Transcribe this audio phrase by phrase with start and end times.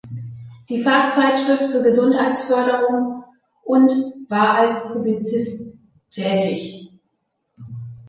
[0.67, 3.23] Die Fachzeitschrift für Gesundheitsförderung"
[3.65, 3.91] und
[4.29, 5.75] war als Publizist
[6.09, 6.89] tätig.